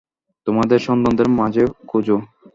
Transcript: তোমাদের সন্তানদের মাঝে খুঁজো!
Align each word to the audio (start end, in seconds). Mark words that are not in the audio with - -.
তোমাদের 0.47 0.79
সন্তানদের 0.87 1.27
মাঝে 1.39 1.61
খুঁজো! 1.89 2.17